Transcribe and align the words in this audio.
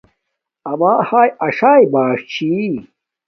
اما 0.71 0.91
ھیا 1.07 1.23
اݽایݵ 1.45 1.85
باݽ 1.93 2.17
چھِِی 2.31 2.53